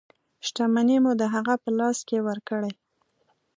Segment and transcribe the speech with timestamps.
[0.47, 2.71] شتمنۍ مو د هغه په لاس کې ورکړې.